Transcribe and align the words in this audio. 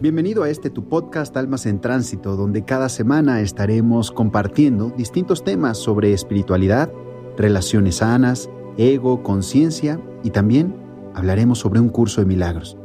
Bienvenido 0.00 0.44
a 0.44 0.48
este 0.48 0.70
tu 0.70 0.88
podcast 0.88 1.36
Almas 1.36 1.66
en 1.66 1.78
Tránsito, 1.78 2.34
donde 2.34 2.64
cada 2.64 2.88
semana 2.88 3.42
estaremos 3.42 4.10
compartiendo 4.10 4.94
distintos 4.96 5.44
temas 5.44 5.76
sobre 5.76 6.14
espiritualidad, 6.14 6.90
relaciones 7.36 7.96
sanas, 7.96 8.48
ego, 8.78 9.22
conciencia 9.22 10.00
y 10.24 10.30
también 10.30 10.74
hablaremos 11.14 11.58
sobre 11.58 11.80
un 11.80 11.90
curso 11.90 12.22
de 12.22 12.26
milagros. 12.26 12.78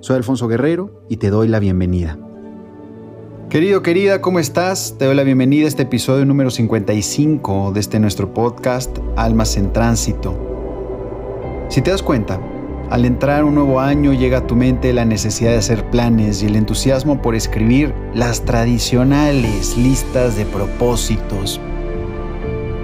Soy 0.00 0.16
Alfonso 0.16 0.46
Guerrero 0.46 1.04
y 1.08 1.16
te 1.16 1.30
doy 1.30 1.48
la 1.48 1.58
bienvenida. 1.58 2.18
Querido, 3.48 3.82
querida, 3.82 4.20
¿cómo 4.20 4.38
estás? 4.38 4.96
Te 4.98 5.06
doy 5.06 5.14
la 5.14 5.22
bienvenida 5.22 5.64
a 5.64 5.68
este 5.68 5.84
episodio 5.84 6.26
número 6.26 6.50
55 6.50 7.72
de 7.72 7.80
este 7.80 7.98
nuestro 7.98 8.34
podcast 8.34 8.94
Almas 9.16 9.56
en 9.56 9.72
Tránsito. 9.72 10.36
Si 11.70 11.80
te 11.80 11.90
das 11.90 12.02
cuenta, 12.02 12.38
al 12.90 13.04
entrar 13.04 13.44
un 13.44 13.54
nuevo 13.54 13.80
año 13.80 14.14
llega 14.14 14.38
a 14.38 14.46
tu 14.46 14.56
mente 14.56 14.92
la 14.92 15.04
necesidad 15.04 15.50
de 15.50 15.58
hacer 15.58 15.90
planes 15.90 16.42
y 16.42 16.46
el 16.46 16.56
entusiasmo 16.56 17.20
por 17.20 17.34
escribir 17.34 17.94
las 18.14 18.44
tradicionales 18.44 19.76
listas 19.76 20.36
de 20.36 20.46
propósitos. 20.46 21.60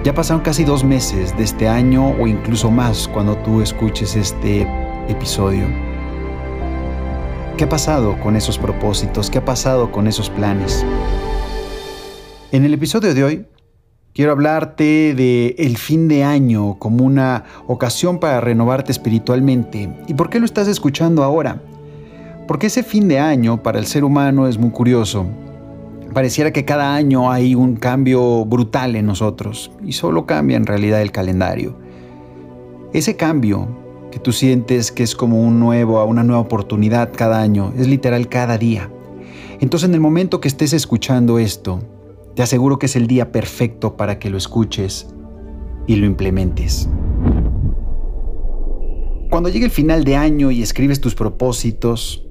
Ya 0.03 0.13
pasaron 0.13 0.43
casi 0.43 0.63
dos 0.63 0.83
meses 0.83 1.35
de 1.35 1.43
este 1.43 1.67
año 1.67 2.09
o 2.19 2.27
incluso 2.27 2.69
más 2.69 3.07
cuando 3.07 3.35
tú 3.37 3.61
escuches 3.61 4.15
este 4.15 4.67
episodio. 5.07 5.65
¿Qué 7.57 7.63
ha 7.63 7.69
pasado 7.69 8.19
con 8.21 8.35
esos 8.35 8.59
propósitos? 8.59 9.31
¿Qué 9.31 9.39
ha 9.39 9.45
pasado 9.45 9.91
con 9.91 10.07
esos 10.07 10.29
planes? 10.29 10.85
En 12.51 12.63
el 12.63 12.75
episodio 12.75 13.15
de 13.15 13.23
hoy 13.23 13.45
Quiero 14.15 14.31
hablarte 14.31 15.13
de 15.13 15.55
el 15.57 15.75
fin 15.75 16.07
de 16.07 16.23
año 16.23 16.79
como 16.79 17.03
una 17.03 17.43
ocasión 17.67 18.17
para 18.17 18.39
renovarte 18.39 18.93
espiritualmente. 18.93 19.89
¿Y 20.07 20.13
por 20.13 20.29
qué 20.29 20.39
lo 20.39 20.45
estás 20.45 20.69
escuchando 20.69 21.21
ahora? 21.21 21.61
Porque 22.47 22.67
ese 22.67 22.81
fin 22.83 23.09
de 23.09 23.19
año 23.19 23.61
para 23.61 23.77
el 23.77 23.85
ser 23.87 24.05
humano 24.05 24.47
es 24.47 24.57
muy 24.57 24.69
curioso. 24.69 25.25
Pareciera 26.13 26.53
que 26.53 26.63
cada 26.63 26.95
año 26.95 27.29
hay 27.29 27.55
un 27.55 27.75
cambio 27.75 28.45
brutal 28.45 28.95
en 28.95 29.05
nosotros 29.05 29.69
y 29.83 29.91
solo 29.91 30.25
cambia 30.25 30.55
en 30.55 30.65
realidad 30.65 31.01
el 31.01 31.11
calendario. 31.11 31.75
Ese 32.93 33.17
cambio 33.17 33.67
que 34.13 34.19
tú 34.19 34.31
sientes 34.31 34.93
que 34.93 35.03
es 35.03 35.13
como 35.13 35.41
un 35.41 35.59
nuevo, 35.59 36.01
una 36.05 36.23
nueva 36.23 36.39
oportunidad 36.39 37.11
cada 37.13 37.41
año, 37.41 37.73
es 37.77 37.89
literal 37.89 38.29
cada 38.29 38.57
día. 38.57 38.89
Entonces 39.59 39.89
en 39.89 39.93
el 39.93 39.99
momento 39.99 40.39
que 40.39 40.47
estés 40.47 40.71
escuchando 40.71 41.37
esto, 41.37 41.81
te 42.35 42.43
aseguro 42.43 42.77
que 42.77 42.87
es 42.87 42.95
el 42.95 43.07
día 43.07 43.31
perfecto 43.31 43.95
para 43.95 44.19
que 44.19 44.29
lo 44.29 44.37
escuches 44.37 45.07
y 45.87 45.95
lo 45.95 46.05
implementes. 46.05 46.89
Cuando 49.29 49.49
llegue 49.49 49.65
el 49.65 49.71
final 49.71 50.03
de 50.03 50.15
año 50.15 50.51
y 50.51 50.61
escribes 50.61 51.01
tus 51.01 51.15
propósitos, 51.15 52.25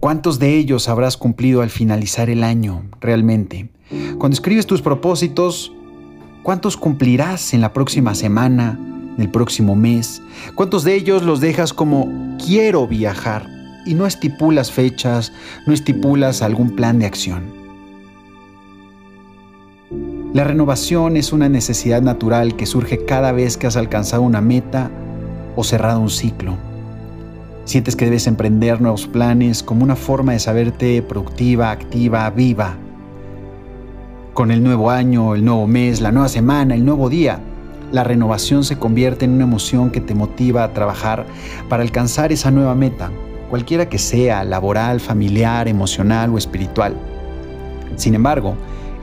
¿cuántos 0.00 0.38
de 0.38 0.56
ellos 0.56 0.88
habrás 0.88 1.16
cumplido 1.16 1.62
al 1.62 1.70
finalizar 1.70 2.30
el 2.30 2.42
año 2.42 2.88
realmente? 3.00 3.70
Cuando 4.18 4.34
escribes 4.34 4.66
tus 4.66 4.82
propósitos, 4.82 5.72
¿cuántos 6.42 6.76
cumplirás 6.76 7.54
en 7.54 7.60
la 7.60 7.72
próxima 7.72 8.14
semana, 8.14 8.78
en 9.16 9.20
el 9.20 9.30
próximo 9.30 9.76
mes? 9.76 10.22
¿Cuántos 10.54 10.84
de 10.84 10.94
ellos 10.94 11.22
los 11.22 11.40
dejas 11.40 11.72
como 11.72 12.36
quiero 12.44 12.86
viajar 12.86 13.48
y 13.84 13.94
no 13.94 14.06
estipulas 14.06 14.72
fechas, 14.72 15.32
no 15.66 15.72
estipulas 15.72 16.42
algún 16.42 16.74
plan 16.74 16.98
de 16.98 17.06
acción? 17.06 17.65
La 20.36 20.44
renovación 20.44 21.16
es 21.16 21.32
una 21.32 21.48
necesidad 21.48 22.02
natural 22.02 22.56
que 22.56 22.66
surge 22.66 23.06
cada 23.06 23.32
vez 23.32 23.56
que 23.56 23.68
has 23.68 23.76
alcanzado 23.78 24.20
una 24.20 24.42
meta 24.42 24.90
o 25.56 25.64
cerrado 25.64 25.98
un 25.98 26.10
ciclo. 26.10 26.58
Sientes 27.64 27.96
que 27.96 28.04
debes 28.04 28.26
emprender 28.26 28.82
nuevos 28.82 29.06
planes 29.06 29.62
como 29.62 29.82
una 29.82 29.96
forma 29.96 30.32
de 30.32 30.38
saberte 30.38 31.00
productiva, 31.00 31.70
activa, 31.70 32.28
viva. 32.28 32.74
Con 34.34 34.50
el 34.50 34.62
nuevo 34.62 34.90
año, 34.90 35.34
el 35.34 35.42
nuevo 35.42 35.66
mes, 35.66 36.02
la 36.02 36.12
nueva 36.12 36.28
semana, 36.28 36.74
el 36.74 36.84
nuevo 36.84 37.08
día, 37.08 37.40
la 37.90 38.04
renovación 38.04 38.62
se 38.62 38.78
convierte 38.78 39.24
en 39.24 39.30
una 39.30 39.44
emoción 39.44 39.90
que 39.90 40.02
te 40.02 40.14
motiva 40.14 40.64
a 40.64 40.74
trabajar 40.74 41.24
para 41.70 41.82
alcanzar 41.82 42.30
esa 42.30 42.50
nueva 42.50 42.74
meta, 42.74 43.10
cualquiera 43.48 43.88
que 43.88 43.96
sea, 43.96 44.44
laboral, 44.44 45.00
familiar, 45.00 45.66
emocional 45.66 46.28
o 46.34 46.36
espiritual. 46.36 46.94
Sin 47.96 48.14
embargo, 48.14 48.54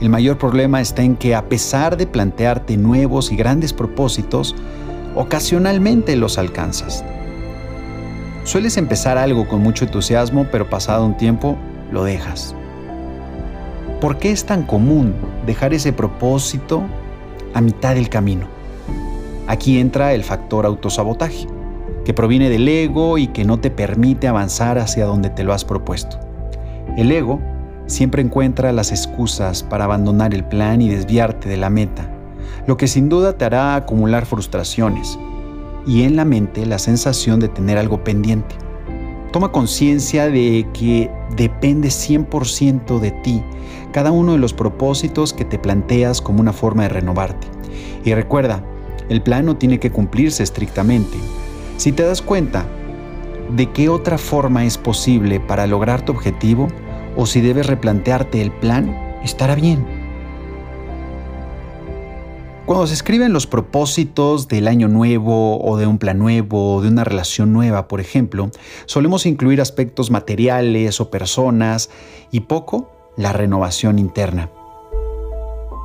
el 0.04 0.10
mayor 0.10 0.38
problema 0.38 0.82
está 0.82 1.02
en 1.02 1.16
que 1.16 1.34
a 1.34 1.48
pesar 1.48 1.96
de 1.96 2.06
plantearte 2.06 2.76
nuevos 2.76 3.32
y 3.32 3.38
grandes 3.38 3.72
propósitos, 3.72 4.54
ocasionalmente 5.16 6.18
los 6.18 6.38
alcanzas. 6.38 7.06
Sueles 8.44 8.76
empezar 8.76 9.18
algo 9.18 9.48
con 9.48 9.62
mucho 9.62 9.86
entusiasmo, 9.86 10.46
pero 10.52 10.70
pasado 10.70 11.06
un 11.06 11.16
tiempo 11.16 11.58
lo 11.90 12.04
dejas. 12.04 12.54
¿Por 14.02 14.18
qué 14.18 14.34
es 14.34 14.46
tan 14.46 14.64
común 14.64 15.16
dejar 15.46 15.74
ese 15.74 15.94
propósito 15.94 16.84
a 17.54 17.62
mitad 17.62 17.96
del 17.96 18.10
camino? 18.10 18.48
Aquí 19.48 19.80
entra 19.80 20.14
el 20.14 20.26
factor 20.26 20.66
autosabotaje, 20.66 21.48
que 22.04 22.14
proviene 22.14 22.50
del 22.50 22.68
ego 22.68 23.18
y 23.18 23.28
que 23.28 23.46
no 23.46 23.62
te 23.62 23.72
permite 23.72 24.28
avanzar 24.28 24.80
hacia 24.80 25.06
donde 25.06 25.30
te 25.30 25.46
lo 25.46 25.54
has 25.54 25.64
propuesto. 25.64 26.20
El 26.98 27.10
ego 27.10 27.40
siempre 27.88 28.22
encuentra 28.22 28.72
las 28.72 28.92
excusas 28.92 29.64
para 29.64 29.86
abandonar 29.86 30.34
el 30.34 30.44
plan 30.44 30.82
y 30.82 30.90
desviarte 30.90 31.50
de 31.50 31.58
la 31.58 31.70
meta, 31.70 32.10
lo 32.68 32.78
que 32.78 32.88
sin 32.88 33.10
duda 33.10 33.38
te 33.38 33.46
hará 33.46 33.76
acumular 33.76 34.26
frustraciones 34.26 35.18
y 35.86 36.04
en 36.04 36.16
la 36.16 36.26
mente 36.26 36.66
la 36.66 36.80
sensación 36.80 37.40
de 37.40 37.50
tener 37.50 37.78
algo 37.78 38.04
pendiente. 38.04 38.56
Toma 39.32 39.52
conciencia 39.52 40.30
de 40.30 40.68
que 40.74 41.10
depende 41.36 41.90
100% 41.90 43.00
de 43.00 43.12
ti 43.12 43.44
cada 43.92 44.12
uno 44.12 44.34
de 44.34 44.38
los 44.38 44.54
propósitos 44.54 45.34
que 45.34 45.46
te 45.46 45.60
planteas 45.60 46.22
como 46.22 46.40
una 46.40 46.54
forma 46.54 46.84
de 46.84 46.90
renovarte. 46.90 47.48
Y 48.06 48.14
recuerda, 48.14 48.64
el 49.10 49.22
plan 49.22 49.46
no 49.46 49.58
tiene 49.58 49.80
que 49.80 49.92
cumplirse 49.92 50.44
estrictamente. 50.44 51.18
Si 51.78 51.92
te 51.92 52.04
das 52.04 52.22
cuenta 52.22 52.66
de 53.56 53.72
qué 53.72 53.90
otra 53.90 54.18
forma 54.18 54.66
es 54.66 54.78
posible 54.78 55.40
para 55.40 55.68
lograr 55.68 56.04
tu 56.04 56.12
objetivo, 56.12 56.68
o 57.16 57.26
si 57.26 57.42
debes 57.42 57.68
replantearte 57.68 58.42
el 58.42 58.52
plan, 58.52 58.96
estará 59.24 59.56
bien. 59.56 59.86
Cuando 62.66 62.88
se 62.88 62.94
escriben 62.94 63.34
los 63.34 63.46
propósitos 63.46 64.48
del 64.48 64.70
año 64.70 64.88
nuevo 64.88 65.62
o 65.62 65.76
de 65.76 65.86
un 65.86 65.98
plan 65.98 66.18
nuevo 66.18 66.76
o 66.76 66.82
de 66.82 66.88
una 66.88 67.04
relación 67.04 67.52
nueva, 67.52 67.90
por 67.90 68.00
ejemplo, 68.00 68.50
solemos 68.86 69.26
incluir 69.26 69.60
aspectos 69.60 70.12
materiales 70.12 71.02
o 71.02 71.12
personas 71.12 71.90
y 72.32 72.42
poco 72.42 72.90
la 73.18 73.34
renovación 73.34 74.00
interna. 74.00 74.50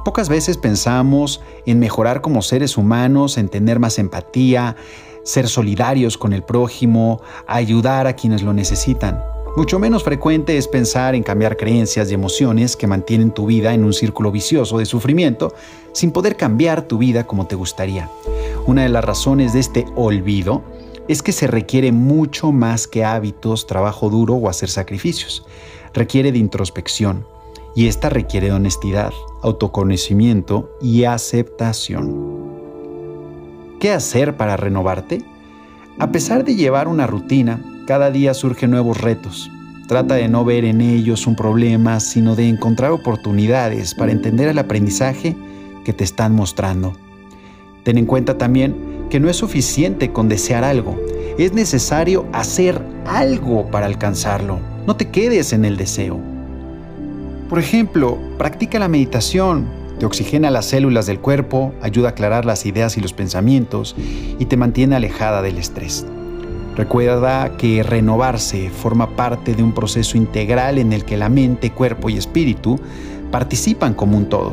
Pocas 0.04 0.28
veces 0.28 0.56
pensamos 0.56 1.42
en 1.66 1.80
mejorar 1.80 2.20
como 2.20 2.42
seres 2.42 2.76
humanos, 2.76 3.38
en 3.38 3.48
tener 3.48 3.80
más 3.80 3.98
empatía, 3.98 4.76
ser 5.24 5.48
solidarios 5.48 6.16
con 6.16 6.32
el 6.32 6.44
prójimo, 6.44 7.20
ayudar 7.48 8.06
a 8.06 8.14
quienes 8.14 8.42
lo 8.42 8.52
necesitan. 8.52 9.20
Mucho 9.58 9.80
menos 9.80 10.04
frecuente 10.04 10.56
es 10.56 10.68
pensar 10.68 11.16
en 11.16 11.24
cambiar 11.24 11.56
creencias 11.56 12.08
y 12.08 12.14
emociones 12.14 12.76
que 12.76 12.86
mantienen 12.86 13.32
tu 13.32 13.44
vida 13.44 13.74
en 13.74 13.82
un 13.82 13.92
círculo 13.92 14.30
vicioso 14.30 14.78
de 14.78 14.86
sufrimiento 14.86 15.52
sin 15.90 16.12
poder 16.12 16.36
cambiar 16.36 16.82
tu 16.82 16.96
vida 16.96 17.26
como 17.26 17.48
te 17.48 17.56
gustaría. 17.56 18.08
Una 18.66 18.84
de 18.84 18.88
las 18.88 19.04
razones 19.04 19.52
de 19.54 19.58
este 19.58 19.84
olvido 19.96 20.62
es 21.08 21.24
que 21.24 21.32
se 21.32 21.48
requiere 21.48 21.90
mucho 21.90 22.52
más 22.52 22.86
que 22.86 23.04
hábitos, 23.04 23.66
trabajo 23.66 24.10
duro 24.10 24.34
o 24.34 24.48
hacer 24.48 24.68
sacrificios. 24.68 25.44
Requiere 25.92 26.30
de 26.30 26.38
introspección 26.38 27.26
y 27.74 27.88
esta 27.88 28.10
requiere 28.10 28.46
de 28.46 28.52
honestidad, 28.52 29.12
autoconocimiento 29.42 30.70
y 30.80 31.02
aceptación. 31.02 32.46
¿Qué 33.80 33.90
hacer 33.90 34.36
para 34.36 34.56
renovarte? 34.56 35.24
A 35.98 36.12
pesar 36.12 36.44
de 36.44 36.54
llevar 36.54 36.86
una 36.86 37.08
rutina, 37.08 37.60
cada 37.88 38.10
día 38.10 38.34
surgen 38.34 38.70
nuevos 38.70 39.00
retos. 39.00 39.50
Trata 39.86 40.16
de 40.16 40.28
no 40.28 40.44
ver 40.44 40.66
en 40.66 40.82
ellos 40.82 41.26
un 41.26 41.34
problema, 41.34 42.00
sino 42.00 42.36
de 42.36 42.46
encontrar 42.46 42.90
oportunidades 42.90 43.94
para 43.94 44.12
entender 44.12 44.46
el 44.48 44.58
aprendizaje 44.58 45.34
que 45.86 45.94
te 45.94 46.04
están 46.04 46.34
mostrando. 46.34 46.92
Ten 47.84 47.96
en 47.96 48.04
cuenta 48.04 48.36
también 48.36 49.06
que 49.08 49.20
no 49.20 49.30
es 49.30 49.36
suficiente 49.36 50.12
con 50.12 50.28
desear 50.28 50.64
algo, 50.64 51.00
es 51.38 51.54
necesario 51.54 52.26
hacer 52.34 52.78
algo 53.06 53.70
para 53.70 53.86
alcanzarlo. 53.86 54.60
No 54.86 54.94
te 54.96 55.08
quedes 55.08 55.54
en 55.54 55.64
el 55.64 55.78
deseo. 55.78 56.20
Por 57.48 57.58
ejemplo, 57.58 58.18
practica 58.36 58.78
la 58.78 58.88
meditación, 58.88 59.66
te 59.98 60.04
oxigena 60.04 60.50
las 60.50 60.66
células 60.66 61.06
del 61.06 61.20
cuerpo, 61.20 61.72
ayuda 61.80 62.08
a 62.08 62.10
aclarar 62.10 62.44
las 62.44 62.66
ideas 62.66 62.98
y 62.98 63.00
los 63.00 63.14
pensamientos 63.14 63.96
y 64.38 64.44
te 64.44 64.58
mantiene 64.58 64.94
alejada 64.94 65.40
del 65.40 65.56
estrés. 65.56 66.04
Recuerda 66.78 67.56
que 67.56 67.82
renovarse 67.82 68.70
forma 68.70 69.16
parte 69.16 69.56
de 69.56 69.64
un 69.64 69.72
proceso 69.72 70.16
integral 70.16 70.78
en 70.78 70.92
el 70.92 71.04
que 71.04 71.16
la 71.16 71.28
mente, 71.28 71.72
cuerpo 71.72 72.08
y 72.08 72.16
espíritu 72.16 72.78
participan 73.32 73.94
como 73.94 74.16
un 74.16 74.28
todo. 74.28 74.52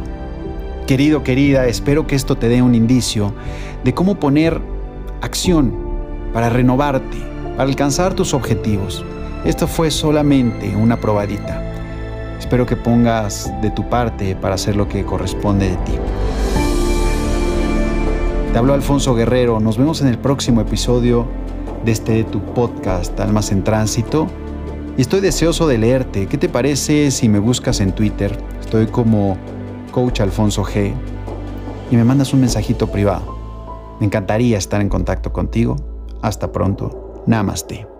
Querido, 0.87 1.21
querida, 1.21 1.67
espero 1.67 2.07
que 2.07 2.15
esto 2.15 2.35
te 2.35 2.49
dé 2.49 2.63
un 2.63 2.73
indicio 2.73 3.31
de 3.83 3.93
cómo 3.93 4.19
poner 4.19 4.59
acción 5.21 5.71
para 6.33 6.49
renovarte, 6.49 7.15
para 7.51 7.69
alcanzar 7.69 8.15
tus 8.15 8.33
objetivos. 8.33 9.05
Esto 9.45 9.67
fue 9.67 9.91
solamente 9.91 10.75
una 10.75 10.99
probadita. 10.99 11.61
Espero 12.39 12.65
que 12.65 12.75
pongas 12.75 13.53
de 13.61 13.69
tu 13.69 13.87
parte 13.87 14.35
para 14.35 14.55
hacer 14.55 14.75
lo 14.75 14.89
que 14.89 15.05
corresponde 15.05 15.69
de 15.69 15.75
ti. 15.75 15.93
Te 18.51 18.57
habló 18.57 18.73
Alfonso 18.73 19.13
Guerrero. 19.13 19.59
Nos 19.59 19.77
vemos 19.77 20.01
en 20.01 20.07
el 20.07 20.17
próximo 20.17 20.61
episodio 20.61 21.27
de 21.85 21.91
este 21.91 22.23
tu 22.23 22.41
podcast 22.41 23.17
Almas 23.19 23.51
en 23.51 23.63
Tránsito. 23.63 24.27
Y 24.97 25.01
estoy 25.01 25.21
deseoso 25.21 25.67
de 25.67 25.77
leerte. 25.77 26.25
¿Qué 26.25 26.37
te 26.37 26.49
parece 26.49 27.11
si 27.11 27.29
me 27.29 27.37
buscas 27.37 27.79
en 27.79 27.93
Twitter? 27.93 28.35
Estoy 28.59 28.87
como 28.87 29.37
Coach 29.91 30.21
Alfonso 30.21 30.63
G. 30.63 30.93
Y 31.91 31.95
me 31.95 32.03
mandas 32.03 32.33
un 32.33 32.41
mensajito 32.41 32.87
privado. 32.87 33.37
Me 33.99 34.07
encantaría 34.07 34.57
estar 34.57 34.81
en 34.81 34.89
contacto 34.89 35.31
contigo. 35.31 35.75
Hasta 36.21 36.51
pronto. 36.51 37.23
Namaste. 37.27 37.94